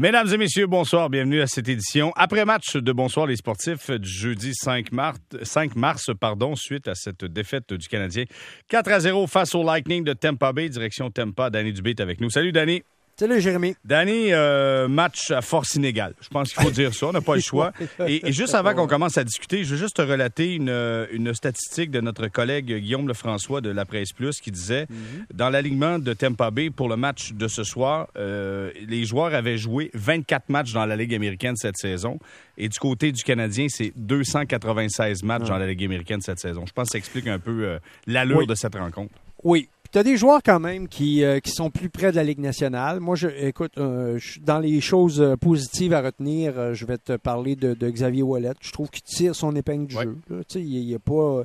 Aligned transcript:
Mesdames 0.00 0.32
et 0.32 0.38
messieurs, 0.38 0.66
bonsoir. 0.66 1.10
Bienvenue 1.10 1.42
à 1.42 1.46
cette 1.46 1.68
édition 1.68 2.10
après-match 2.16 2.74
de 2.74 2.90
Bonsoir 2.90 3.26
les 3.26 3.36
sportifs 3.36 3.90
du 3.90 4.08
jeudi 4.08 4.54
5 4.54 4.92
mars, 4.92 5.18
5 5.42 5.76
mars 5.76 6.06
pardon, 6.18 6.56
suite 6.56 6.88
à 6.88 6.94
cette 6.94 7.26
défaite 7.26 7.74
du 7.74 7.86
Canadien 7.86 8.24
4 8.68 8.92
à 8.92 9.00
0 9.00 9.26
face 9.26 9.54
au 9.54 9.62
Lightning 9.62 10.02
de 10.02 10.14
Tampa 10.14 10.54
Bay, 10.54 10.70
direction 10.70 11.10
Tampa. 11.10 11.50
Danny 11.50 11.74
Dubé 11.74 11.90
est 11.90 12.00
avec 12.00 12.22
nous. 12.22 12.30
Salut 12.30 12.50
Danny. 12.50 12.82
Salut 13.16 13.38
Jérémy. 13.38 13.74
Danny, 13.84 14.32
euh, 14.32 14.88
match 14.88 15.30
à 15.30 15.42
force 15.42 15.74
inégale. 15.74 16.14
Je 16.22 16.28
pense 16.28 16.54
qu'il 16.54 16.62
faut 16.62 16.70
dire 16.70 16.94
ça. 16.94 17.08
On 17.08 17.12
n'a 17.12 17.20
pas 17.20 17.34
le 17.34 17.40
choix. 17.42 17.70
Et, 18.06 18.32
juste 18.32 18.54
avant 18.54 18.74
qu'on 18.74 18.86
commence 18.86 19.18
à 19.18 19.24
discuter, 19.24 19.62
je 19.62 19.72
veux 19.74 19.76
juste 19.76 19.96
te 19.96 20.02
relater 20.02 20.54
une, 20.54 20.70
une 21.12 21.34
statistique 21.34 21.90
de 21.90 22.00
notre 22.00 22.28
collègue 22.28 22.72
Guillaume 22.74 23.06
Lefrançois 23.06 23.60
de 23.60 23.68
la 23.68 23.84
Presse 23.84 24.12
Plus 24.14 24.40
qui 24.40 24.50
disait 24.50 24.86
Mhm. 24.88 25.26
dans 25.34 25.50
l'alignement 25.50 25.98
de 25.98 26.14
Tampa 26.14 26.50
Bay 26.50 26.70
pour 26.70 26.88
le 26.88 26.96
match 26.96 27.32
de 27.34 27.46
ce 27.46 27.62
soir, 27.62 28.08
euh, 28.16 28.70
les 28.88 29.04
joueurs 29.04 29.34
avaient 29.34 29.58
joué 29.58 29.90
24 29.92 30.48
matchs 30.48 30.72
dans 30.72 30.86
la 30.86 30.96
Ligue 30.96 31.14
américaine 31.14 31.56
cette 31.56 31.76
saison. 31.76 32.18
Et 32.56 32.70
du 32.70 32.78
côté 32.78 33.12
du 33.12 33.22
Canadien, 33.22 33.66
c'est 33.68 33.92
296 33.96 35.22
matchs 35.24 35.46
dans 35.46 35.58
la 35.58 35.66
Ligue 35.66 35.84
américaine 35.84 36.22
cette 36.22 36.38
saison. 36.40 36.64
Je 36.66 36.72
pense 36.72 36.88
que 36.88 36.92
ça 36.92 36.98
explique 36.98 37.26
un 37.26 37.38
peu 37.38 37.64
euh, 37.64 37.78
l'allure 38.06 38.38
Oui. 38.38 38.46
de 38.46 38.54
cette 38.54 38.76
rencontre. 38.76 39.12
Oui. 39.44 39.68
Tu 39.92 39.98
as 39.98 40.04
des 40.04 40.16
joueurs 40.16 40.40
quand 40.44 40.60
même 40.60 40.86
qui, 40.86 41.24
euh, 41.24 41.40
qui 41.40 41.50
sont 41.50 41.68
plus 41.70 41.88
près 41.88 42.12
de 42.12 42.16
la 42.16 42.22
Ligue 42.22 42.38
nationale. 42.38 43.00
Moi, 43.00 43.16
je, 43.16 43.26
écoute, 43.26 43.72
euh, 43.78 44.18
je- 44.18 44.38
dans 44.38 44.60
les 44.60 44.80
choses 44.80 45.20
euh, 45.20 45.36
positives 45.36 45.92
à 45.94 46.00
retenir, 46.00 46.56
euh, 46.56 46.74
je 46.74 46.86
vais 46.86 46.96
te 46.98 47.16
parler 47.16 47.56
de, 47.56 47.74
de 47.74 47.90
Xavier 47.90 48.22
Wallet. 48.22 48.52
Je 48.60 48.70
trouve 48.70 48.88
qu'il 48.88 49.02
tire 49.02 49.34
son 49.34 49.54
épingle 49.56 49.86
du 49.88 49.96
Ouais. 49.96 50.04
jeu. 50.04 50.16
Tu 50.28 50.34
sais, 50.48 50.60
il 50.62 50.86
n'y 50.86 50.94
a 50.94 51.00
pas. 51.00 51.42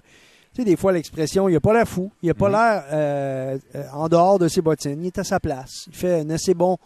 Tu 0.54 0.62
sais, 0.62 0.64
des 0.66 0.76
fois, 0.76 0.92
l'expression, 0.92 1.50
il 1.50 1.56
a 1.56 1.60
pas 1.60 1.74
l'air 1.74 1.88
fou. 1.88 2.12
Il 2.22 2.30
a 2.30 2.36
pas 2.36 2.50
Mhm. 2.50 3.60
l'air 3.74 3.90
en 3.96 4.08
dehors 4.10 4.38
de 4.38 4.48
ses 4.48 4.62
bottines. 4.62 5.02
Il 5.02 5.08
est 5.08 5.18
à 5.18 5.24
sa 5.24 5.40
place. 5.40 5.86
Il 5.88 5.96
fait 5.96 6.20
un 6.22 6.30
assez 6.30 6.54
bon 6.54 6.78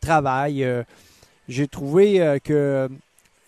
travail. 0.00 0.64
J'ai 1.48 1.66
trouvé 1.66 2.38
que. 2.44 2.88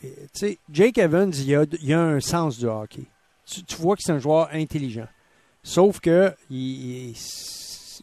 Tu 0.01 0.09
sais, 0.33 0.59
Jake 0.73 0.99
Evans, 0.99 1.33
il 1.33 1.55
a, 1.55 1.65
il 1.81 1.93
a 1.95 2.01
un 2.03 2.19
sens 2.21 2.59
du 2.59 2.67
hockey. 2.67 3.05
Tu, 3.47 3.63
tu 3.63 3.77
vois 3.77 3.95
que 3.95 4.03
c'est 4.03 4.11
un 4.13 4.19
joueur 4.19 4.49
intelligent. 4.53 5.07
Sauf 5.63 6.01
que 6.01 6.33
il- 6.51 7.11
il- 7.11 7.17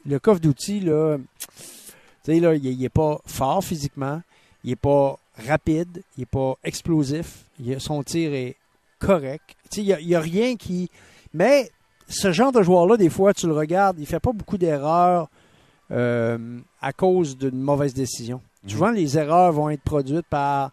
le 0.05 0.19
coffre 0.19 0.39
d'outils, 0.39 0.79
là, 0.79 1.17
tu 1.47 1.55
sais, 2.23 2.39
là, 2.39 2.55
il 2.55 2.79
n'est 2.79 2.89
pas 2.89 3.19
fort 3.25 3.63
physiquement, 3.63 4.21
il 4.63 4.71
n'est 4.71 4.75
pas 4.75 5.17
rapide, 5.47 6.03
il 6.17 6.21
n'est 6.21 6.25
pas 6.25 6.55
explosif, 6.63 7.45
il 7.59 7.79
son 7.79 8.03
tir 8.03 8.33
est 8.33 8.55
correct. 8.99 9.55
Il 9.75 9.83
n'y 10.05 10.15
a, 10.15 10.19
rien 10.19 10.55
qui. 10.55 10.89
Mais 11.33 11.69
ce 12.07 12.31
genre 12.31 12.51
de 12.51 12.61
joueur-là, 12.61 12.97
des 12.97 13.09
fois, 13.09 13.33
tu 13.33 13.47
le 13.47 13.53
regardes, 13.53 13.99
il 13.99 14.05
fait 14.05 14.19
pas 14.19 14.33
beaucoup 14.33 14.57
d'erreurs 14.57 15.29
euh, 15.91 16.59
à 16.81 16.93
cause 16.93 17.37
d'une 17.37 17.59
mauvaise 17.59 17.93
décision. 17.93 18.41
Souvent, 18.67 18.91
les 18.91 19.17
erreurs 19.17 19.51
vont 19.53 19.69
être 19.69 19.81
produites 19.81 20.27
par 20.29 20.71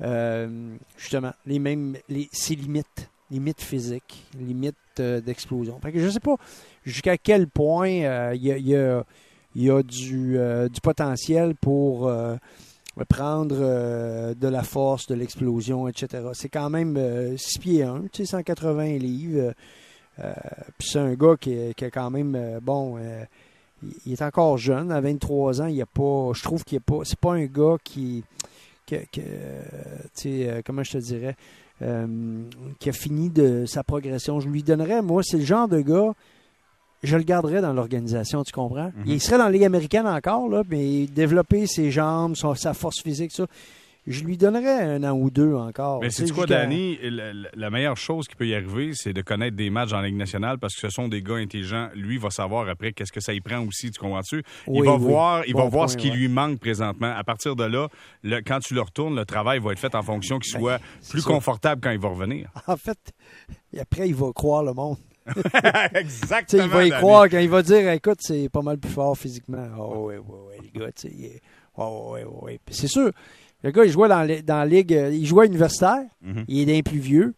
euh, 0.00 0.74
justement 0.98 1.32
les 1.46 1.58
mêmes 1.60 1.96
les, 2.08 2.28
ses 2.32 2.56
limites, 2.56 3.08
limites 3.30 3.60
physiques, 3.62 4.24
limites 4.38 4.76
euh, 5.00 5.20
d'explosion. 5.20 5.78
Que 5.80 5.98
je 5.98 6.08
sais 6.08 6.20
pas 6.20 6.36
jusqu'à 6.84 7.16
quel 7.16 7.48
point 7.48 7.90
euh, 8.02 8.32
il 8.34 8.44
y 8.44 8.52
a, 8.52 8.56
il 8.58 8.66
y 9.62 9.70
a- 9.70 9.82
du, 9.82 10.38
euh, 10.38 10.68
potentiel 10.82 11.54
pour 11.54 12.06
euh, 12.08 12.36
prendre 13.08 13.56
euh, 13.58 14.34
de 14.34 14.48
la 14.48 14.62
force, 14.62 15.06
de 15.06 15.14
l'explosion, 15.14 15.88
etc. 15.88 16.22
C'est 16.34 16.48
quand 16.48 16.70
même 16.70 16.96
6 17.36 17.58
pieds 17.58 17.82
1, 17.82 18.02
tu 18.12 18.24
sais, 18.24 18.26
180 18.26 18.98
livres. 18.98 19.40
euh, 19.40 19.52
euh, 20.20 20.32
Puis 20.78 20.88
c'est 20.90 20.98
un 21.00 21.14
gars 21.14 21.34
qui, 21.40 21.56
qui 21.76 21.90
quand 21.90 22.10
même 22.10 22.34
euh, 22.36 22.60
bon. 22.62 22.96
euh, 22.98 23.24
il- 24.06 24.12
est 24.12 24.22
encore 24.22 24.56
jeune, 24.58 24.92
à 24.92 25.00
23 25.00 25.60
ans, 25.60 25.66
il 25.66 25.74
y 25.76 25.82
a 25.82 25.86
pas. 25.86 26.30
Je 26.34 26.42
trouve 26.42 26.62
qu'il 26.64 26.76
est 26.76 26.80
pas. 26.80 27.00
C'est 27.04 27.18
pas 27.18 27.32
un 27.34 27.46
gars 27.46 27.76
qui. 27.82 28.22
Euh, 30.26 30.60
comment 30.64 30.82
je 30.82 30.92
te 30.92 30.98
dirais, 30.98 31.36
euh, 31.82 32.06
qui 32.78 32.88
a 32.88 32.92
fini 32.92 33.30
de 33.30 33.64
sa 33.66 33.82
progression. 33.82 34.40
Je 34.40 34.48
lui 34.48 34.62
donnerais, 34.62 35.02
moi, 35.02 35.22
c'est 35.24 35.38
le 35.38 35.44
genre 35.44 35.68
de 35.68 35.80
gars, 35.80 36.12
je 37.02 37.16
le 37.16 37.22
garderais 37.22 37.60
dans 37.60 37.72
l'organisation, 37.72 38.44
tu 38.44 38.52
comprends? 38.52 38.92
Mhm. 38.96 39.04
Il 39.06 39.20
serait 39.20 39.38
dans 39.38 39.44
la 39.44 39.50
Ligue 39.50 39.64
américaine 39.64 40.06
encore, 40.06 40.48
là, 40.48 40.62
mais 40.68 41.06
développer 41.06 41.66
ses 41.66 41.90
jambes, 41.90 42.34
son- 42.36 42.54
sa 42.54 42.72
force 42.74 43.02
physique, 43.02 43.32
ça. 43.32 43.46
Je 44.06 44.22
lui 44.24 44.36
donnerais 44.36 44.82
un 44.82 45.02
an 45.04 45.12
ou 45.18 45.30
deux 45.30 45.54
encore. 45.54 46.00
Mais 46.00 46.10
c'est 46.10 46.30
quoi, 46.30 46.44
Danny? 46.46 46.98
La, 47.54 47.70
meilleure 47.70 47.96
chose 47.96 48.28
qui 48.28 48.34
peut 48.36 48.46
y 48.46 48.54
arriver, 48.54 48.90
c'est 48.92 49.12
de 49.14 49.22
connaître 49.22 49.56
des 49.56 49.70
matchs 49.70 49.92
en 49.94 50.02
Ligue 50.02 50.16
nationale 50.16 50.58
parce 50.58 50.74
que 50.74 50.80
ce 50.82 50.90
sont 50.90 51.08
des 51.08 51.22
gars 51.22 51.36
intelligents. 51.36 51.88
Lui 51.94 52.18
va 52.18 52.28
savoir 52.30 52.68
après 52.68 52.92
qu'est-ce 52.92 53.12
que 53.12 53.20
ça 53.20 53.32
y 53.32 53.40
prend 53.40 53.60
aussi, 53.66 53.90
tu 53.90 53.98
comprends-tu? 53.98 54.42
Il 54.70 54.82
va 54.84 54.96
oui. 54.96 55.02
voir, 55.02 55.42
il 55.46 55.54
va 55.56 55.64
voir 55.64 55.88
ce 55.88 55.96
qui 55.96 56.10
ouais. 56.10 56.16
lui 56.16 56.28
manque 56.28 56.58
présentement. 56.60 57.14
À 57.16 57.24
partir 57.24 57.56
de 57.56 57.64
là, 57.64 57.88
le- 58.22 58.40
quand 58.42 58.58
tu 58.60 58.74
le 58.74 58.82
retournes, 58.82 59.16
le 59.16 59.24
travail 59.24 59.58
va 59.58 59.72
être 59.72 59.78
fait 59.78 59.94
en 59.94 60.02
fonction 60.02 60.38
qu'il 60.38 60.52
Ben, 60.54 60.60
soit 60.60 60.78
plus 61.10 61.22
ça. 61.22 61.28
confortable 61.30 61.80
quand 61.82 61.90
il 61.90 61.98
va 61.98 62.08
revenir. 62.08 62.50
En 62.66 62.76
fait, 62.76 62.98
après, 63.80 64.08
il 64.08 64.14
va 64.14 64.32
croire 64.34 64.62
le 64.62 64.74
monde. 64.74 64.98
Exactement. 65.94 66.64
Il 66.64 66.68
va 66.68 66.84
y 66.84 66.90
Danny. 66.90 67.00
croire 67.02 67.28
quand 67.30 67.38
il 67.38 67.48
va 67.48 67.62
dire 67.62 67.88
écoute, 67.90 68.18
c'est 68.20 68.48
pas 68.50 68.62
mal 68.62 68.78
plus 68.78 68.90
fort 68.90 69.16
physiquement. 69.16 69.66
Oh, 69.78 70.06
ouais, 70.08 70.18
ouais, 70.18 70.24
ouais, 70.48 70.58
les 70.62 70.78
gars, 70.80 70.92
tu 70.92 71.08
sais. 71.08 71.40
Oh, 71.76 72.10
ouais, 72.12 72.24
ouais, 72.24 72.60
c'est 72.70 72.86
sûr, 72.86 73.10
le 73.64 73.70
gars, 73.72 73.84
il 73.84 73.90
jouait 73.90 74.08
dans, 74.08 74.22
la- 74.22 74.42
dans 74.42 74.58
la 74.58 74.66
ligue, 74.66 74.94
euh, 74.94 75.10
il 75.12 75.26
jouait 75.26 75.46
universitaire, 75.46 76.04
Mhm. 76.22 76.44
il 76.46 76.60
est 76.60 76.66
d'un 76.76 76.82
plus 76.82 77.00
vieux. 77.00 77.34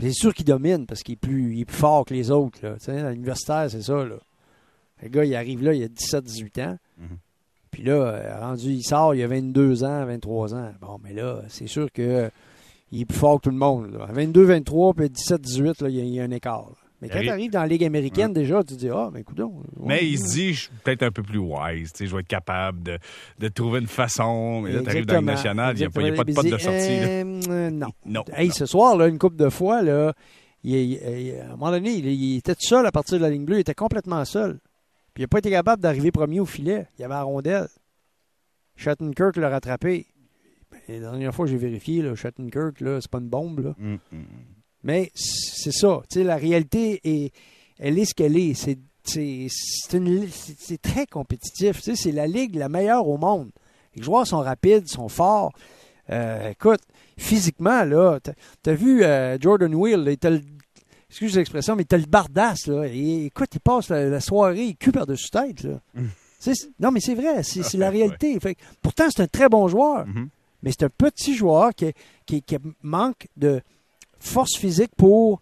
C'est 0.00 0.12
sûr 0.12 0.32
qu'il 0.32 0.44
domine 0.44 0.86
parce 0.86 1.02
qu'il 1.02 1.14
est 1.14 1.16
plus, 1.16 1.54
il 1.56 1.60
est 1.62 1.64
plus 1.64 1.76
fort 1.76 2.04
que 2.04 2.14
les 2.14 2.30
autres. 2.30 2.60
Là. 2.62 2.76
Dans 2.86 3.10
l'universitaire, 3.10 3.66
c'est 3.68 3.82
ça. 3.82 4.04
Là. 4.04 4.14
Le 5.02 5.08
gars, 5.08 5.24
il 5.24 5.34
arrive 5.34 5.64
là, 5.64 5.74
il 5.74 5.82
a 5.82 5.88
17-18 5.88 6.58
ans. 6.60 6.78
Mhm. 6.98 7.16
Puis 7.72 7.82
là, 7.82 7.92
euh, 7.94 8.40
rendu, 8.40 8.68
il 8.70 8.82
sort, 8.84 9.14
il 9.16 9.22
a 9.24 9.26
22 9.26 9.82
ans, 9.84 10.04
23 10.06 10.54
ans. 10.54 10.70
Bon, 10.80 10.98
mais 11.02 11.12
là, 11.12 11.42
c'est 11.48 11.66
sûr 11.66 11.90
que 11.92 12.02
euh, 12.02 12.28
il 12.92 13.00
est 13.02 13.04
plus 13.04 13.18
fort 13.18 13.38
que 13.40 13.44
tout 13.44 13.50
le 13.50 13.56
monde. 13.56 13.92
Là. 13.92 14.04
À 14.08 14.12
22, 14.12 14.44
23, 14.44 14.94
puis 14.94 15.10
17, 15.10 15.40
18, 15.40 15.82
là, 15.82 15.88
il 15.88 15.96
y 15.96 16.00
a- 16.00 16.04
il 16.04 16.14
y, 16.14 16.20
a 16.20 16.22
un 16.24 16.30
écart. 16.30 16.70
Mais 17.00 17.08
quand 17.08 17.20
tu 17.20 17.28
arrives 17.30 17.50
dans 17.52 17.60
la 17.60 17.66
Ligue 17.68 17.84
américaine, 17.84 18.32
déjà, 18.32 18.62
tu 18.64 18.74
te 18.74 18.78
dis, 18.80 18.88
ah, 18.90 19.08
ben, 19.12 19.20
écoute 19.20 19.40
Mais 19.84 20.04
il 20.04 20.18
se 20.18 20.32
dit, 20.34 20.52
je 20.54 20.60
suis 20.62 20.70
peut-être 20.82 21.04
un 21.04 21.10
peu 21.12 21.22
plus 21.22 21.38
wise. 21.38 21.92
tu 21.92 21.98
sais, 21.98 22.06
Je 22.06 22.14
vais 22.14 22.22
être 22.22 22.26
capable 22.28 22.82
de, 22.82 22.98
de 23.38 23.48
trouver 23.48 23.78
une 23.80 23.86
façon. 23.86 24.62
Mais 24.62 24.72
là, 24.72 24.82
tu 24.82 24.88
arrives 24.88 25.06
dans 25.06 25.14
le 25.14 25.20
national, 25.26 25.76
il 25.76 25.78
n'y 25.80 25.84
a, 25.86 25.90
pas- 25.90 26.02
y 26.02 26.08
a 26.10 26.12
pas 26.12 26.24
de 26.24 26.32
pote 26.34 26.46
de 26.46 26.58
sortie. 26.58 26.88
Euh, 26.90 27.70
non. 27.70 27.88
Non. 28.04 28.24
Hey, 28.34 28.48
non. 28.48 28.54
ce 28.54 28.66
soir, 28.66 28.96
là, 28.96 29.06
une 29.06 29.18
couple 29.18 29.36
de 29.36 29.48
fois, 29.48 29.82
là, 29.82 30.12
il, 30.64 30.74
il- 30.74 30.92
il- 30.92 31.38
à 31.40 31.44
un 31.46 31.48
moment 31.50 31.70
donné, 31.70 31.92
il, 31.92 32.06
il 32.06 32.36
était 32.38 32.56
seul 32.58 32.84
à 32.84 32.90
partir 32.90 33.18
de 33.18 33.22
la 33.22 33.30
ligne 33.30 33.44
bleue. 33.44 33.58
Il 33.58 33.60
était 33.60 33.74
complètement 33.74 34.24
seul. 34.24 34.58
Puis 35.14 35.22
il 35.22 35.24
n'a 35.24 35.28
pas 35.28 35.38
été 35.38 35.50
capable 35.50 35.80
d'arriver 35.82 36.10
premier 36.10 36.40
au 36.40 36.46
filet. 36.46 36.86
Il 36.98 37.02
y 37.02 37.04
avait 37.04 37.14
la 37.14 37.22
rondelle. 37.22 37.68
Shattenkirk 38.76 39.36
l'a 39.36 39.48
rattrapé. 39.48 40.06
Ben, 40.70 40.78
la 40.88 40.98
dernière 41.10 41.34
fois 41.34 41.46
que 41.46 41.50
j'ai 41.52 41.56
vérifié, 41.58 42.02
là, 42.02 42.14
Shattenkirk, 42.14 42.80
là, 42.80 43.00
c'est 43.00 43.10
pas 43.10 43.18
une 43.18 43.28
bombe. 43.28 43.60
Là. 43.60 43.74
Mm, 43.78 43.94
mm. 44.12 44.24
Mais 44.82 45.10
c'est 45.14 45.72
ça. 45.72 46.00
La 46.16 46.36
réalité, 46.36 47.00
est, 47.04 47.32
elle 47.78 47.98
est 47.98 48.04
ce 48.04 48.14
qu'elle 48.14 48.36
est. 48.36 48.54
C'est, 48.54 48.78
c'est, 49.04 50.82
très 50.82 51.06
compétitif. 51.06 51.76
Tu 51.76 51.82
sais, 51.82 51.96
c'est 51.96 52.12
la 52.12 52.26
ligue 52.26 52.56
la 52.56 52.68
meilleure 52.68 53.08
au 53.08 53.16
monde. 53.16 53.50
Les 53.96 54.02
joueurs 54.02 54.26
sont 54.26 54.38
rapides, 54.40 54.88
sont 54.88 55.08
forts. 55.08 55.52
Euh, 56.10 56.50
écoute, 56.50 56.80
physiquement, 57.16 57.84
là, 57.84 58.18
t'as, 58.22 58.32
t'as 58.62 58.74
vu 58.74 59.02
euh, 59.02 59.36
Jordan 59.40 59.74
Wheel, 59.74 60.00
là, 60.04 60.12
il 60.12 60.42
excuse 61.10 61.36
l'expression, 61.36 61.74
mais 61.74 61.82
il 61.82 61.86
t'a 61.86 61.96
le 61.98 62.06
bardasse. 62.06 62.66
Là. 62.66 62.86
Et, 62.86 63.26
écoute, 63.26 63.48
il 63.54 63.60
passe 63.60 63.88
la, 63.88 64.04
la 64.06 64.20
soirée, 64.20 64.64
il 64.64 64.76
cul 64.76 64.92
par-dessus 64.92 65.30
tête. 65.30 65.62
Là. 65.64 65.80
C'est- 66.38 66.70
non, 66.78 66.90
mais 66.92 67.00
c'est 67.00 67.14
vrai, 67.14 67.42
c'est, 67.42 67.74
la 67.74 67.86
Ouais. 67.90 67.98
réalité. 67.98 68.38
Fait 68.40 68.56
pourtant, 68.82 69.06
c'est 69.10 69.22
un 69.22 69.26
très 69.26 69.48
bon 69.48 69.68
joueur. 69.68 70.06
Mhm. 70.06 70.28
Mais 70.62 70.70
c'est 70.70 70.84
un 70.84 70.90
petit 70.90 71.34
joueur 71.34 71.74
qui, 71.74 71.92
qui, 72.26 72.42
qui 72.42 72.56
manque 72.82 73.26
de 73.36 73.60
force 74.20 74.56
physique 74.56 74.90
pour 74.96 75.40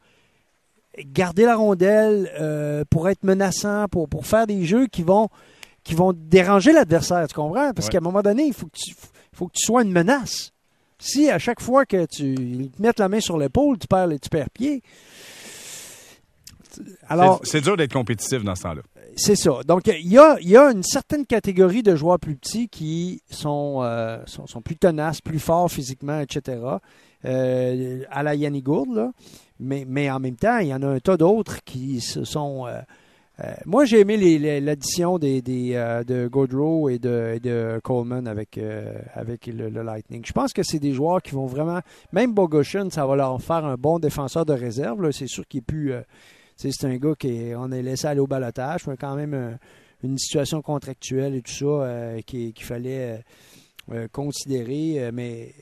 garder 0.98 1.44
la 1.44 1.56
rondelle, 1.56 2.30
euh, 2.40 2.84
pour 2.88 3.08
être 3.08 3.22
menaçant, 3.22 3.86
pour, 3.88 4.08
pour 4.08 4.26
faire 4.26 4.46
des 4.46 4.64
jeux 4.64 4.86
qui 4.86 5.02
vont, 5.02 5.28
qui 5.84 5.94
vont 5.94 6.12
déranger 6.14 6.72
l'adversaire, 6.72 7.26
tu 7.28 7.34
comprends? 7.34 7.72
Parce 7.74 7.86
Ouais. 7.88 7.92
qu'à 7.92 7.98
un 7.98 8.02
moment 8.02 8.22
donné, 8.22 8.44
il 8.44 8.54
faut 8.54 8.66
que, 8.66 8.76
tu, 8.78 8.94
faut 9.32 9.46
que 9.48 9.52
tu 9.54 9.64
sois 9.66 9.82
une 9.82 9.92
menace. 9.92 10.52
Si 10.98 11.28
à 11.30 11.38
chaque 11.38 11.60
fois 11.60 11.84
que 11.84 12.06
tu 12.06 12.34
te 12.74 12.80
mettent 12.82 12.98
la 12.98 13.10
main 13.10 13.20
sur 13.20 13.36
l'épaule, 13.36 13.78
tu 13.78 13.86
perds, 13.86 14.08
tu 14.22 14.30
perds 14.30 14.48
pied. 14.50 14.82
Alors, 17.08 17.40
C'est 17.44 17.60
dur 17.60 17.76
d'être 17.76 17.92
compétitif 17.92 18.42
dans 18.44 18.54
ce 18.54 18.62
temps-là. 18.62 18.82
c'est 19.16 19.36
ça. 19.36 19.60
Donc, 19.66 19.86
il 19.86 20.08
y 20.12 20.18
a, 20.18 20.36
il 20.40 20.48
y 20.48 20.56
a 20.56 20.70
une 20.70 20.82
certaine 20.82 21.24
catégorie 21.26 21.82
de 21.82 21.96
joueurs 21.96 22.18
plus 22.18 22.36
petits 22.36 22.68
qui 22.68 23.22
sont, 23.30 23.80
euh, 23.82 24.18
sont, 24.26 24.46
sont 24.46 24.60
plus 24.62 24.76
tenaces, 24.76 25.20
plus 25.20 25.38
forts 25.38 25.70
physiquement, 25.70 26.20
etc. 26.20 26.58
Euh, 27.24 28.02
à 28.10 28.22
la 28.22 28.34
Yanni 28.34 28.62
Gourde, 28.62 28.94
là. 28.94 29.10
Mais, 29.58 29.84
mais 29.88 30.10
en 30.10 30.20
même 30.20 30.36
temps, 30.36 30.58
il 30.58 30.68
y 30.68 30.74
en 30.74 30.82
a 30.82 30.86
un 30.88 30.98
tas 31.00 31.16
d'autres 31.16 31.64
qui 31.64 32.00
se 32.02 32.24
sont. 32.24 32.66
euh, 32.66 32.80
moi, 33.64 33.84
j'ai 33.86 34.00
aimé 34.00 34.38
l'addition 34.60 35.18
des, 35.18 35.40
des, 35.42 35.72
de 36.06 36.28
Gaudreau 36.28 36.88
et 36.90 36.98
de, 36.98 37.32
et 37.36 37.40
de 37.40 37.80
Coleman 37.82 38.26
avec, 38.28 38.58
avec 39.14 39.46
le, 39.46 39.70
le 39.70 39.82
Lightning. 39.82 40.22
Je 40.26 40.32
pense 40.32 40.52
que 40.52 40.62
c'est 40.62 40.78
des 40.78 40.92
joueurs 40.92 41.22
qui 41.22 41.32
vont 41.32 41.46
vraiment. 41.46 41.80
Même 42.12 42.32
Bogosian, 42.34 42.90
ça 42.90 43.06
va 43.06 43.16
leur 43.16 43.40
faire 43.42 43.64
un 43.64 43.76
bon 43.76 43.98
défenseur 43.98 44.44
de 44.44 44.52
réserve. 44.52 45.10
C'est 45.10 45.26
sûr 45.26 45.46
qu'il 45.48 45.58
est 45.58 45.62
plus. 45.62 45.92
Euh, 46.64 46.70
c'est 46.72 46.86
un 46.86 46.96
gars 46.96 47.14
qu'on 47.20 47.72
a 47.72 47.82
laissé 47.82 48.06
aller 48.06 48.20
au 48.20 48.26
balotage, 48.26 48.86
mais 48.86 48.96
quand 48.96 49.14
même 49.16 49.34
un- 49.34 49.58
une 50.02 50.18
situation 50.18 50.62
contractuelle 50.62 51.34
et 51.34 51.42
tout 51.42 51.52
ça 51.52 51.64
euh, 51.66 52.20
qui- 52.26 52.52
qu'il 52.52 52.64
fallait 52.66 53.22
euh, 53.92 54.08
considéré, 54.12 55.10
mais 55.12 55.52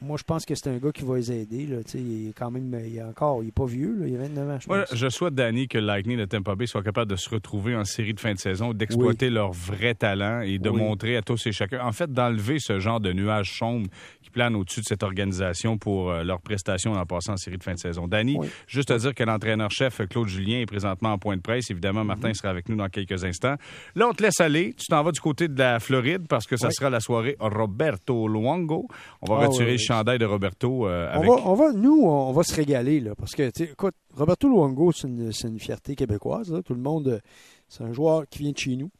moi, 0.00 0.16
je 0.16 0.22
pense 0.22 0.44
que 0.44 0.54
c'est 0.54 0.68
un 0.68 0.78
gars 0.78 0.92
qui 0.92 1.04
va 1.04 1.16
les 1.16 1.32
aider. 1.32 1.66
Là. 1.66 1.78
Il 1.94 2.28
est 2.28 2.32
quand 2.32 2.52
même, 2.52 2.72
il 2.86 2.96
est 2.96 3.02
encore, 3.02 3.42
il 3.42 3.46
n'est 3.46 3.52
pas 3.52 3.66
vieux, 3.66 3.96
là. 3.98 4.06
il 4.06 4.14
a 4.14 4.18
29 4.18 4.50
ans. 4.50 4.84
Je, 4.90 4.96
je 4.96 5.08
souhaite, 5.08 5.34
Danny, 5.34 5.66
que 5.66 5.78
Lightning 5.78 6.18
de 6.18 6.24
Tampa 6.24 6.54
Bay 6.54 6.66
soit 6.66 6.84
capable 6.84 7.10
de 7.10 7.16
se 7.16 7.28
retrouver 7.28 7.74
en 7.74 7.84
série 7.84 8.14
de 8.14 8.20
fin 8.20 8.32
de 8.32 8.38
saison, 8.38 8.72
d'exploiter 8.72 9.28
leur 9.28 9.50
vrai 9.52 9.94
talent 9.94 10.42
et 10.42 10.58
de 10.58 10.70
montrer 10.70 11.16
à 11.16 11.22
tous 11.22 11.46
et 11.46 11.52
chacun, 11.52 11.84
en 11.84 11.92
fait, 11.92 12.12
d'enlever 12.12 12.58
ce 12.60 12.78
genre 12.78 13.00
de 13.00 13.12
nuage 13.12 13.58
sombre 13.58 13.88
qui 14.22 14.30
plane 14.30 14.54
au-dessus 14.54 14.80
de 14.80 14.86
cette 14.86 15.02
organisation 15.02 15.78
pour 15.78 16.10
euh, 16.10 16.22
leurs 16.22 16.40
prestations 16.40 16.92
en 16.92 17.04
passant 17.04 17.32
en 17.32 17.36
série 17.36 17.58
de 17.58 17.64
fin 17.64 17.74
de 17.74 17.78
saison. 17.78 18.06
Danny, 18.06 18.38
juste 18.66 18.90
à 18.90 18.98
dire 18.98 19.14
que 19.14 19.24
l'entraîneur-chef 19.24 20.06
Claude 20.08 20.28
Julien 20.28 20.60
est 20.60 20.66
présentement 20.66 21.12
en 21.12 21.18
point 21.18 21.36
de 21.36 21.42
presse. 21.42 21.70
Évidemment, 21.70 22.04
Martin 22.04 22.28
mhm. 22.28 22.34
sera 22.34 22.50
avec 22.50 22.68
nous 22.68 22.76
dans 22.76 22.88
quelques 22.88 23.24
instants. 23.24 23.56
Là, 23.96 24.08
on 24.08 24.12
te 24.12 24.22
laisse 24.22 24.40
aller. 24.40 24.74
Tu 24.74 24.86
t'en 24.86 25.02
vas 25.02 25.10
du 25.10 25.20
côté 25.20 25.48
de 25.48 25.58
la 25.58 25.80
Floride 25.80 26.26
parce 26.28 26.46
que 26.46 26.56
ça 26.56 26.70
sera 26.70 26.88
la 26.88 27.00
soirée 27.00 27.36
Roberto 27.40 28.28
Luongo. 28.28 28.86
On 29.22 29.34
va 29.34 29.42
ah 29.42 29.46
retirer 29.46 29.76
chandail 29.88 30.18
de 30.18 30.26
Roberto 30.26 30.86
euh, 30.86 31.10
on, 31.14 31.20
va, 31.20 31.46
on, 31.46 31.54
va, 31.54 31.72
nous, 31.72 32.02
on 32.02 32.32
va 32.32 32.42
se 32.42 32.54
régaler, 32.54 33.00
là, 33.00 33.14
parce 33.14 33.34
que, 33.34 33.50
écoute, 33.62 33.94
Roberto 34.14 34.48
Luongo, 34.48 34.92
c'est 34.92 35.08
une, 35.08 35.32
une, 35.44 35.58
fierté 35.58 35.96
québécoise. 35.96 36.54
Tout 36.64 36.74
le 36.74 36.80
monde, 36.80 37.22
c'est 37.68 37.84
un 37.84 37.92
joueur 37.92 38.28
qui 38.28 38.40
vient 38.40 38.52
de 38.52 38.58
chez 38.58 38.76
nous. 38.76 38.90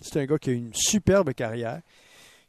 C'est 0.00 0.20
un 0.20 0.26
gars 0.26 0.38
qui 0.38 0.50
a 0.50 0.52
une 0.52 0.72
superbe 0.72 1.32
carrière, 1.34 1.80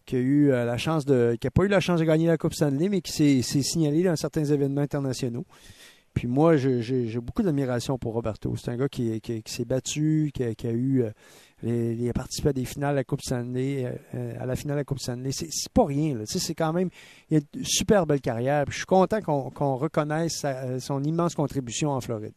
qui 0.06 0.18
a 0.18 0.20
eu 0.20 0.52
euh, 0.52 0.66
la 0.66 0.78
chance 0.78 1.04
de, 1.04 1.36
qui 1.42 1.48
a 1.48 1.52
pas 1.52 1.64
eu 1.64 1.68
la 1.68 1.80
chance 1.80 2.00
de 2.00 2.06
gagner 2.06 2.28
la 2.28 2.38
Coupe 2.38 2.54
Stanley, 2.54 2.90
mais 2.90 3.02
qui 3.02 3.12
s'est 3.12 3.62
signalé 3.64 4.04
dans 4.04 4.16
certains 4.16 4.46
événements 4.46 4.82
internationaux. 4.82 5.46
Puis 6.14 6.28
moi, 6.28 6.58
j'ai 6.58 7.20
beaucoup 7.22 7.44
d'admiration 7.44 7.98
pour 7.98 8.14
Roberto. 8.14 8.54
C'est 8.56 8.70
un 8.70 8.78
gars 8.78 8.90
qui, 8.90 9.20
qui, 9.22 9.42
s'est 9.46 9.66
battu, 9.66 10.32
qui, 10.34 10.56
qui 10.56 10.68
a 10.68 10.72
eu 10.72 11.06
euh, 11.66 11.96
il 11.98 12.10
a 12.10 12.14
participé 12.14 12.50
à 12.50 12.54
des 12.54 12.66
finales 12.66 12.92
à 12.92 12.96
la 12.96 13.04
Coupe 13.04 13.22
Stanley, 13.22 13.86
euh, 14.16 14.34
à 14.40 14.46
la 14.46 14.56
finale 14.56 14.78
de 14.78 14.82
la 14.82 14.84
Coupe 14.86 15.00
Stanley. 15.00 15.32
C'est 15.32 15.50
pas 15.74 15.86
rien. 15.86 16.18
C'est 16.26 16.56
quand 16.56 16.74
même 16.74 16.90
il 17.30 17.38
a 17.38 17.40
une 17.54 17.66
super 17.66 18.06
belle 18.06 18.22
carrière. 18.22 18.66
je 18.70 18.78
suis 18.78 18.86
content 18.86 19.22
qu'on 19.22 19.76
reconnaisse 19.76 20.42
euh, 20.46 20.80
son 20.80 21.04
immense 21.04 21.36
contribution 21.36 21.92
en 21.92 22.02
Floride. 22.02 22.34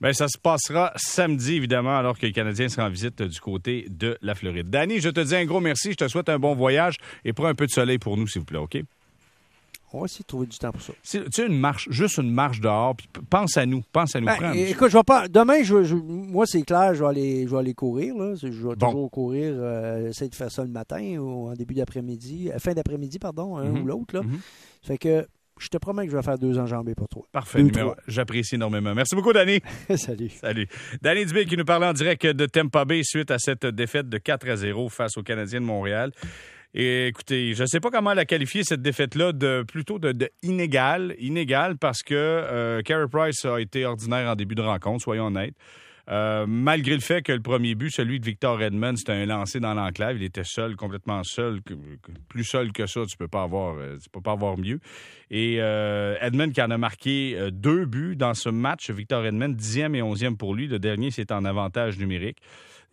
Bien, 0.00 0.12
ça 0.12 0.26
se 0.26 0.38
passera 0.38 0.92
samedi, 0.96 1.54
évidemment, 1.54 1.96
alors 1.96 2.18
que 2.18 2.26
les 2.26 2.32
Canadiens 2.32 2.68
seront 2.68 2.86
en 2.86 2.90
visite 2.90 3.22
du 3.22 3.40
côté 3.40 3.86
de 3.88 4.18
la 4.20 4.34
Floride. 4.34 4.68
Danny, 4.68 5.00
je 5.00 5.10
te 5.10 5.20
dis 5.20 5.36
un 5.36 5.44
gros 5.44 5.60
merci. 5.60 5.92
Je 5.92 5.96
te 5.96 6.08
souhaite 6.08 6.28
un 6.28 6.38
bon 6.38 6.54
voyage 6.54 6.96
et 7.24 7.32
prends 7.32 7.46
un 7.46 7.54
peu 7.54 7.66
de 7.66 7.70
soleil 7.70 7.98
pour 7.98 8.16
nous, 8.16 8.26
s'il 8.26 8.40
vous 8.40 8.46
plaît, 8.46 8.58
OK? 8.58 8.78
On 9.94 10.00
va 10.00 10.04
essayer 10.06 10.22
de 10.22 10.26
trouver 10.26 10.46
du 10.46 10.56
temps 10.58 10.72
pour 10.72 10.82
ça. 10.82 10.92
Tu 11.02 11.20
sais, 11.30 11.46
une 11.46 11.58
marche, 11.58 11.88
juste 11.90 12.18
une 12.18 12.30
marche 12.30 12.60
dehors, 12.60 12.96
puis 12.96 13.08
pense 13.28 13.56
à 13.56 13.66
nous, 13.66 13.82
pense 13.92 14.16
à 14.16 14.20
nous 14.20 14.26
ben, 14.26 14.36
prendre. 14.36 14.56
Écoute, 14.56 14.90
je 14.90 14.96
vais 14.96 15.02
pas. 15.02 15.28
Demain, 15.28 15.62
je, 15.62 15.94
moi, 15.94 16.46
c'est 16.46 16.62
clair, 16.62 16.94
je 16.94 17.02
vais 17.02 17.10
aller, 17.10 17.44
je 17.46 17.50
vais 17.50 17.58
aller 17.58 17.74
courir. 17.74 18.16
Là. 18.16 18.34
Je 18.34 18.46
vais 18.48 18.76
toujours 18.76 19.10
courir, 19.10 19.54
euh, 19.56 20.08
essayer 20.08 20.30
de 20.30 20.34
faire 20.34 20.50
ça 20.50 20.62
le 20.62 20.70
matin 20.70 21.18
ou 21.18 21.48
en 21.48 21.54
début 21.54 21.74
d'après-midi, 21.74 22.50
euh, 22.50 22.58
fin 22.58 22.72
d'après-midi, 22.72 23.18
pardon, 23.18 23.56
un 23.56 23.64
mhm. 23.64 23.82
ou 23.82 23.86
l'autre. 23.86 24.14
Là. 24.14 24.22
Mhm. 24.22 24.38
Fait 24.82 24.98
que 24.98 25.26
je 25.60 25.68
te 25.68 25.76
promets 25.76 26.06
que 26.06 26.12
je 26.12 26.16
vais 26.16 26.22
faire 26.22 26.38
deux 26.38 26.58
enjambées 26.58 26.94
pour 26.94 27.08
toi. 27.08 27.22
Parfait. 27.30 27.62
J'apprécie 28.08 28.56
énormément. 28.56 28.94
Merci 28.94 29.14
beaucoup, 29.14 29.32
Danny. 29.32 29.60
Salut. 29.96 30.30
Salut. 30.30 30.66
Danny 31.00 31.24
Dubé 31.24 31.44
qui 31.44 31.56
nous 31.56 31.64
parlait 31.64 31.86
en 31.86 31.92
direct 31.92 32.26
de 32.26 32.46
Tampa 32.46 32.84
Bay 32.84 33.02
suite 33.04 33.30
à 33.30 33.38
cette 33.38 33.66
défaite 33.66 34.08
de 34.08 34.18
4 34.18 34.48
à 34.48 34.56
0 34.56 34.88
face 34.88 35.16
aux 35.16 35.22
Canadiens 35.22 35.60
de 35.60 35.66
Montréal. 35.66 36.12
Et 36.74 37.08
écoutez, 37.08 37.52
je 37.52 37.62
ne 37.62 37.66
sais 37.66 37.80
pas 37.80 37.90
comment 37.90 38.14
la 38.14 38.24
qualifier, 38.24 38.64
cette 38.64 38.80
défaite-là, 38.80 39.32
de 39.32 39.62
plutôt 39.62 39.98
de. 39.98 40.30
Inégale 40.42 41.76
parce 41.78 42.02
que 42.02 42.14
euh, 42.14 42.80
Carey 42.82 43.08
Price 43.10 43.44
a 43.44 43.58
été 43.58 43.84
ordinaire 43.84 44.30
en 44.30 44.34
début 44.34 44.54
de 44.54 44.62
rencontre, 44.62 45.02
soyons 45.02 45.26
honnêtes. 45.26 45.54
Euh, 46.10 46.46
malgré 46.48 46.94
le 46.94 47.00
fait 47.00 47.22
que 47.22 47.32
le 47.32 47.40
premier 47.40 47.74
but, 47.74 47.90
celui 47.90 48.18
de 48.18 48.24
Victor 48.24 48.60
Edmond, 48.60 48.96
c'était 48.96 49.12
un 49.12 49.26
lancé 49.26 49.60
dans 49.60 49.74
l'enclave. 49.74 50.16
Il 50.16 50.24
était 50.24 50.44
seul, 50.44 50.74
complètement 50.76 51.22
seul. 51.22 51.60
Plus 52.28 52.44
seul 52.44 52.72
que 52.72 52.86
ça, 52.86 53.02
tu 53.06 53.16
peux 53.16 53.28
pas 53.28 53.42
avoir, 53.42 53.76
euh, 53.78 53.96
tu 54.02 54.10
peux 54.10 54.20
pas 54.20 54.32
avoir 54.32 54.58
mieux. 54.58 54.80
Et 55.30 55.58
euh, 55.60 56.16
qui 56.52 56.62
en 56.62 56.70
a 56.70 56.78
marqué 56.78 57.50
deux 57.52 57.86
buts 57.86 58.16
dans 58.16 58.34
ce 58.34 58.48
match. 58.48 58.90
Victor 58.90 59.24
Edmond, 59.24 59.50
dixième 59.50 59.94
et 59.94 60.02
onzième 60.02 60.36
pour 60.36 60.54
lui. 60.54 60.66
Le 60.66 60.78
dernier, 60.78 61.10
c'est 61.10 61.30
en 61.30 61.44
avantage 61.44 61.98
numérique. 61.98 62.38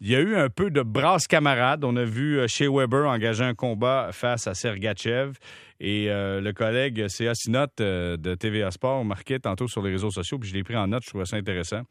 Il 0.01 0.09
y 0.09 0.15
a 0.15 0.21
eu 0.21 0.35
un 0.35 0.49
peu 0.49 0.69
de 0.69 0.81
brasse 0.81 1.27
camarade. 1.27 1.83
On 1.83 1.95
a 1.97 2.05
vu 2.05 2.39
chez 2.47 2.67
Weber 2.69 3.09
engager 3.09 3.43
un 3.43 3.55
combat 3.55 4.11
face 4.13 4.47
à 4.47 4.53
Sergachev. 4.53 5.33
Et 5.81 6.05
le 6.07 6.51
collègue 6.51 7.07
C.A. 7.09 7.35
Sinot 7.35 7.65
de 7.77 8.35
TVA 8.35 8.71
Sport 8.71 9.03
marquait 9.03 9.39
tantôt 9.39 9.67
sur 9.67 9.81
les 9.81 9.91
réseaux 9.91 10.11
sociaux, 10.11 10.37
puis 10.37 10.49
je 10.49 10.53
l'ai 10.53 10.63
pris 10.63 10.77
en 10.77 10.87
note, 10.87 11.03
je 11.03 11.09
trouvais 11.09 11.25
ça 11.25 11.35
intéressant. 11.35 11.81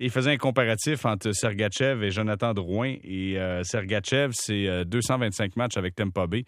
Il 0.00 0.10
faisait 0.10 0.30
un 0.30 0.36
comparatif 0.36 1.04
entre 1.06 1.32
Sergachev 1.32 2.04
et 2.04 2.12
Jonathan 2.12 2.54
Drouin. 2.54 2.94
Et 3.02 3.36
euh, 3.36 3.64
Sergachev, 3.64 4.30
c'est 4.32 4.84
225 4.84 5.44
euh, 5.44 5.48
matchs 5.56 5.76
avec 5.76 5.96
Tampa 5.96 6.28
Bay, 6.28 6.44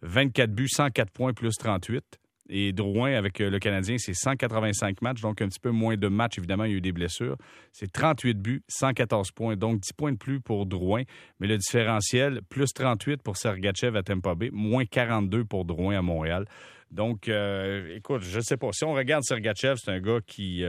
24 0.00 0.50
buts, 0.50 0.68
104 0.68 1.10
points 1.10 1.34
plus 1.34 1.52
38. 1.52 2.02
Et 2.48 2.72
Drouin, 2.72 3.12
avec 3.12 3.42
euh, 3.42 3.50
le 3.50 3.58
Canadien, 3.58 3.96
c'est 3.98 4.14
185 4.14 5.02
matchs, 5.02 5.20
donc 5.20 5.42
un 5.42 5.48
petit 5.48 5.60
peu 5.60 5.70
moins 5.70 5.98
de 5.98 6.08
matchs. 6.08 6.38
Évidemment, 6.38 6.64
il 6.64 6.70
y 6.70 6.74
a 6.74 6.76
eu 6.78 6.80
des 6.80 6.92
blessures. 6.92 7.36
C'est 7.72 7.92
38 7.92 8.38
buts, 8.40 8.62
114 8.68 9.32
points, 9.32 9.56
donc 9.56 9.80
10 9.80 9.92
points 9.92 10.12
de 10.12 10.16
plus 10.16 10.40
pour 10.40 10.64
Drouin. 10.64 11.02
Mais 11.40 11.46
le 11.46 11.58
différentiel, 11.58 12.40
plus 12.48 12.72
38 12.72 13.22
pour 13.22 13.36
Sergachev 13.36 13.98
à 13.98 14.02
Tampa 14.02 14.34
Bay, 14.34 14.48
moins 14.50 14.86
42 14.86 15.44
pour 15.44 15.66
Drouin 15.66 15.98
à 15.98 16.02
Montréal. 16.02 16.46
Donc, 16.90 17.28
écoute, 17.28 18.22
je 18.22 18.36
ne 18.36 18.42
sais 18.42 18.56
pas. 18.56 18.68
Si 18.72 18.84
on 18.84 18.94
regarde 18.94 19.24
Sergachev, 19.24 19.74
c'est 19.76 19.90
un 19.90 20.00
gars 20.00 20.20
qui 20.26 20.64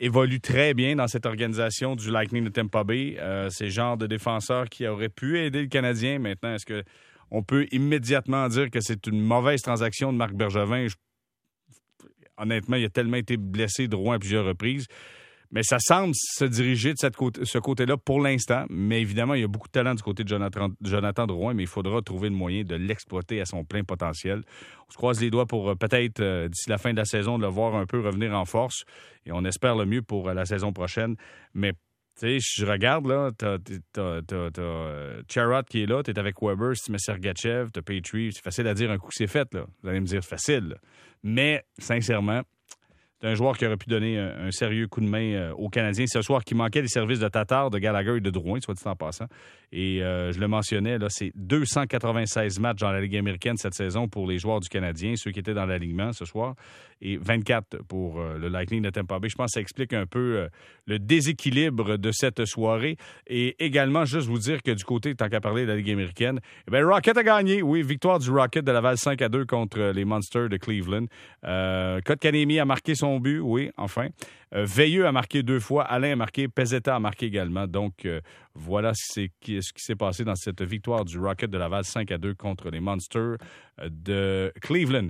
évolue 0.00 0.40
très 0.40 0.74
bien 0.74 0.96
dans 0.96 1.06
cette 1.06 1.26
organisation 1.26 1.94
du 1.94 2.10
Lightning 2.10 2.44
de 2.44 2.48
Tampa 2.48 2.82
Bay. 2.84 3.16
Euh, 3.18 3.50
c'est 3.50 3.64
le 3.64 3.70
genre 3.70 3.96
de 3.96 4.06
défenseur 4.06 4.68
qui 4.68 4.86
aurait 4.86 5.10
pu 5.10 5.38
aider 5.38 5.60
le 5.60 5.68
Canadien. 5.68 6.18
Maintenant, 6.18 6.54
est-ce 6.54 6.66
que 6.66 6.82
on 7.30 7.42
peut 7.42 7.66
immédiatement 7.70 8.48
dire 8.48 8.70
que 8.70 8.80
c'est 8.80 9.06
une 9.06 9.20
mauvaise 9.20 9.62
transaction 9.62 10.12
de 10.12 10.18
Marc 10.18 10.32
Bergevin? 10.32 10.86
Honnêtement, 12.38 12.76
il 12.76 12.84
a 12.86 12.88
tellement 12.88 13.18
été 13.18 13.36
blessé 13.36 13.86
droit 13.86 14.16
à 14.16 14.18
plusieurs 14.18 14.46
reprises. 14.46 14.86
Mais 15.52 15.64
ça 15.64 15.78
semble 15.80 16.14
se 16.14 16.44
diriger 16.44 16.94
de 16.94 17.44
ce 17.44 17.58
côté-là 17.58 17.96
pour 17.96 18.20
l'instant. 18.20 18.66
Mais 18.70 19.00
évidemment, 19.00 19.34
il 19.34 19.40
y 19.40 19.44
a 19.44 19.48
beaucoup 19.48 19.66
de 19.66 19.72
talent 19.72 19.94
du 19.94 20.02
côté 20.02 20.22
de 20.22 20.28
Jonathan, 20.28 20.68
Jonathan 20.80 21.26
Drouin, 21.26 21.54
mais 21.54 21.64
il 21.64 21.68
faudra 21.68 22.00
trouver 22.02 22.28
le 22.28 22.36
moyen 22.36 22.62
de 22.62 22.76
l'exploiter 22.76 23.40
à 23.40 23.46
son 23.46 23.64
plein 23.64 23.82
potentiel. 23.82 24.44
On 24.88 24.92
se 24.92 24.96
croise 24.96 25.20
les 25.20 25.30
doigts 25.30 25.46
pour 25.46 25.70
euh, 25.70 25.74
peut-être, 25.74 26.20
euh, 26.20 26.48
d'ici 26.48 26.70
la 26.70 26.78
fin 26.78 26.92
de 26.92 26.96
la 26.96 27.04
saison, 27.04 27.36
de 27.36 27.42
le 27.42 27.48
voir 27.48 27.74
un 27.74 27.86
peu 27.86 28.00
revenir 28.00 28.32
en 28.32 28.44
force. 28.44 28.84
Et 29.26 29.32
on 29.32 29.44
espère 29.44 29.74
le 29.74 29.86
mieux 29.86 30.02
pour 30.02 30.28
euh, 30.28 30.34
la 30.34 30.46
saison 30.46 30.72
prochaine. 30.72 31.16
Mais 31.52 31.72
tu 31.72 32.38
sais, 32.38 32.38
je 32.40 32.66
regarde, 32.66 33.06
là, 33.06 33.30
t'as, 33.36 33.58
t'as, 33.92 35.62
qui 35.64 35.82
est 35.82 35.86
là, 35.86 36.02
t'es 36.04 36.16
avec 36.16 36.36
Weber, 36.40 36.74
tu 36.74 36.92
mets 36.92 36.98
Sergachev, 36.98 37.70
t'as. 37.72 37.80
C'est 37.82 38.42
facile 38.42 38.68
à 38.68 38.74
dire 38.74 38.90
un 38.90 38.98
coup 38.98 39.10
c'est 39.10 39.26
fait, 39.26 39.52
là. 39.52 39.64
Vous 39.82 39.88
allez 39.88 40.00
me 40.00 40.06
dire 40.06 40.22
facile. 40.22 40.76
Mais, 41.22 41.64
sincèrement, 41.78 42.42
c'est 43.20 43.28
un 43.28 43.34
joueur 43.34 43.58
qui 43.58 43.66
aurait 43.66 43.76
pu 43.76 43.88
donner 43.88 44.18
un, 44.18 44.50
sérieux 44.50 44.86
coup 44.86 45.00
de 45.00 45.08
main 45.08 45.32
euh, 45.34 45.52
aux 45.52 45.68
Canadiens 45.68 46.06
ce 46.08 46.22
soir, 46.22 46.42
qui 46.42 46.54
manquait 46.54 46.80
les 46.80 46.88
services 46.88 47.18
de 47.18 47.28
Tatar, 47.28 47.70
de 47.70 47.78
Gallagher 47.78 48.16
et 48.16 48.20
de 48.20 48.30
Drouin, 48.30 48.60
soit 48.60 48.74
dit 48.74 48.82
en 48.86 48.96
passant. 48.96 49.26
Et 49.72 50.02
euh, 50.02 50.32
je 50.32 50.40
le 50.40 50.48
mentionnais, 50.48 50.98
là, 50.98 51.08
c'est 51.10 51.30
296 51.34 52.58
matchs 52.60 52.78
dans 52.78 52.90
la 52.90 53.00
Ligue 53.00 53.16
américaine 53.16 53.56
cette 53.58 53.74
saison 53.74 54.08
pour 54.08 54.26
les 54.26 54.38
joueurs 54.38 54.60
du 54.60 54.68
Canadien, 54.68 55.14
ceux 55.16 55.32
qui 55.32 55.38
étaient 55.38 55.54
dans 55.54 55.66
l'alignement 55.66 56.12
ce 56.12 56.24
soir, 56.24 56.54
et 57.02 57.18
24 57.18 57.82
pour 57.86 58.20
euh, 58.20 58.38
le 58.38 58.48
Lightning 58.48 58.82
de 58.82 58.90
Tampa 58.90 59.18
Bay. 59.18 59.28
Je 59.28 59.36
pense 59.36 59.50
que 59.50 59.52
ça 59.52 59.60
explique 59.60 59.92
un 59.92 60.06
peu 60.06 60.48
le 60.86 60.98
déséquilibre 60.98 61.98
de 61.98 62.10
cette 62.12 62.46
soirée. 62.46 62.96
Et 63.26 63.62
également, 63.62 64.06
juste 64.06 64.28
vous 64.28 64.38
dire 64.38 64.62
que 64.62 64.70
du 64.70 64.84
côté, 64.84 65.14
tant 65.14 65.28
qu'à 65.28 65.40
parler 65.40 65.62
de 65.62 65.68
la 65.68 65.76
Ligue 65.76 65.90
américaine, 65.90 66.40
eh 66.66 66.70
bien, 66.70 66.86
Rocket 66.86 67.16
a 67.16 67.22
gagné. 67.22 67.62
Oui, 67.62 67.82
victoire 67.82 68.18
du 68.18 68.30
Rocket 68.30 68.64
de 68.64 68.72
Laval 68.72 68.96
5 68.96 69.20
à 69.20 69.28
2 69.28 69.44
contre 69.44 69.92
les 69.94 70.04
Monsters 70.04 70.48
de 70.48 70.56
Cleveland. 70.56 71.06
Euh, 71.44 72.00
Kanemi 72.00 72.58
a 72.58 72.64
marqué 72.64 72.94
son 72.94 73.09
oui, 73.18 73.70
enfin. 73.76 74.08
Euh, 74.52 74.64
Veilleux 74.64 75.06
a 75.06 75.12
marqué 75.12 75.42
deux 75.42 75.60
fois, 75.60 75.84
Alain 75.84 76.12
a 76.12 76.16
marqué, 76.16 76.48
Pezetta 76.48 76.96
a 76.96 76.98
marqué 76.98 77.26
également. 77.26 77.66
Donc, 77.66 78.04
euh, 78.04 78.20
voilà 78.54 78.92
ce 78.94 79.28
qui, 79.40 79.60
s'est 79.76 79.94
passé 79.94 80.24
dans 80.24 80.34
cette 80.34 80.62
victoire 80.62 81.04
du 81.04 81.18
Rocket 81.18 81.50
de 81.50 81.56
Laval 81.56 81.84
5 81.84 82.10
à 82.10 82.18
2 82.18 82.34
contre 82.34 82.68
les 82.70 82.80
Monsters 82.80 83.36
euh, 83.80 83.88
de 83.88 84.52
Cleveland. 84.60 85.08